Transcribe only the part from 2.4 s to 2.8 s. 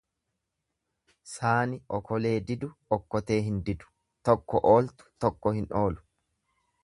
diddu